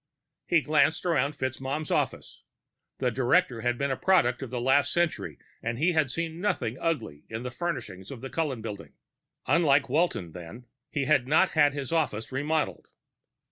[0.47, 2.41] He glanced around FitzMaugham's office.
[2.97, 6.75] The director had been a product of the last century, and he had seen nothing
[6.79, 8.93] ugly in the furnishings of the Cullen Building.
[9.45, 12.87] Unlike Walton, then, he had not had his office remodeled.